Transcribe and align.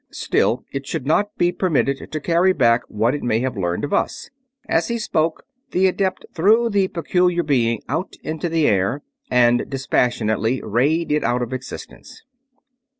Still, 0.09 0.65
it 0.71 0.87
should 0.87 1.05
not 1.05 1.29
be 1.37 1.51
permitted 1.51 2.11
to 2.11 2.19
carry 2.19 2.53
back 2.53 2.81
what 2.87 3.13
it 3.13 3.21
may 3.21 3.37
have 3.41 3.55
learned 3.55 3.83
of 3.83 3.93
us." 3.93 4.31
As 4.67 4.87
he 4.87 4.97
spoke 4.97 5.43
the 5.69 5.85
adept 5.85 6.25
threw 6.33 6.71
the 6.71 6.87
peculiar 6.87 7.43
being 7.43 7.83
out 7.87 8.15
into 8.23 8.49
the 8.49 8.67
air 8.67 9.03
and 9.29 9.69
dispassionately 9.69 10.59
rayed 10.63 11.11
it 11.11 11.23
out 11.23 11.43
of 11.43 11.53
existence. 11.53 12.23